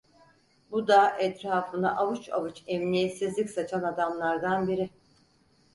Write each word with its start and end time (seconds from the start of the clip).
Bu 0.71 0.87
da 0.87 1.17
etrafına 1.17 1.95
avuç 1.95 2.29
avuç 2.29 2.63
emniyetsizlik 2.67 3.49
saçan 3.49 3.83
adamlardan 3.83 4.67
biri… 4.67 4.89